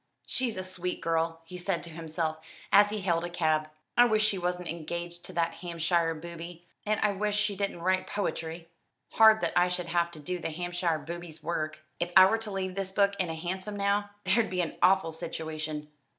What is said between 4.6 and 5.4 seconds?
engaged to